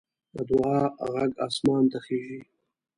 د 0.35 0.37
دعا 0.49 0.77
غږ 1.13 1.31
اسمان 1.47 1.83
ته 1.91 1.97
خېژي 2.05 2.39